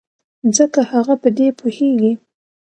ځکه 0.57 0.79
هغه 0.91 1.15
په 1.21 1.29
دې 1.37 1.47
پوهېږي. 1.59 2.11